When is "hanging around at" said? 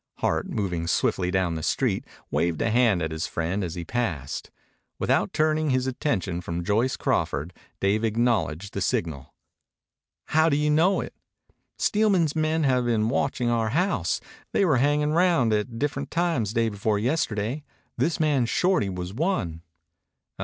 14.77-15.77